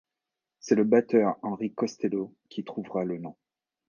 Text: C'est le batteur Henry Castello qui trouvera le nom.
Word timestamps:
C'est 0.59 0.73
le 0.73 0.83
batteur 0.83 1.37
Henry 1.43 1.75
Castello 1.75 2.33
qui 2.49 2.63
trouvera 2.63 3.05
le 3.05 3.19
nom. 3.19 3.35